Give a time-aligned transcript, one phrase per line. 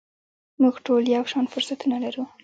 [0.61, 2.23] موږ ټول یو شان فرصتونه لرو.